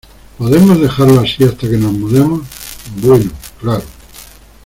¿Podemos 0.39 0.81
dejarlo 0.81 1.21
así 1.21 1.43
hasta 1.43 1.69
que 1.69 1.77
nos 1.77 1.93
mudemos? 1.93 2.41
Bueno, 3.03 3.29
claro. 3.59 3.83